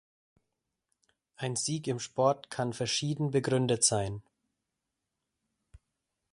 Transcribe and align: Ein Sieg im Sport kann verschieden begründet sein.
Ein 1.35 1.55
Sieg 1.55 1.85
im 1.85 1.99
Sport 1.99 2.49
kann 2.49 2.73
verschieden 2.73 3.29
begründet 3.29 3.83
sein. 3.83 4.23